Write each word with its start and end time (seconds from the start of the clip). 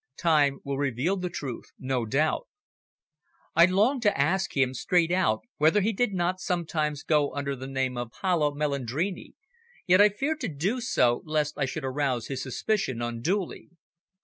"Time 0.17 0.57
will 0.63 0.79
reveal 0.79 1.15
the 1.15 1.29
truth 1.29 1.65
no 1.77 2.07
doubt." 2.07 2.47
I 3.55 3.67
longed 3.67 4.01
to 4.01 4.17
ask 4.19 4.57
him 4.57 4.73
straight 4.73 5.11
out 5.11 5.41
whether 5.59 5.81
he 5.81 5.93
did 5.93 6.11
not 6.11 6.39
sometimes 6.39 7.03
go 7.03 7.31
under 7.35 7.55
the 7.55 7.67
name 7.67 7.97
of 7.97 8.11
Paolo 8.19 8.51
Melandrini, 8.51 9.33
yet 9.85 10.01
I 10.01 10.09
feared 10.09 10.41
to 10.41 10.47
do 10.47 10.81
so 10.81 11.21
lest 11.23 11.55
I 11.55 11.65
should 11.65 11.85
arouse 11.85 12.25
his 12.29 12.41
suspicion 12.41 12.99
unduly. 12.99 13.69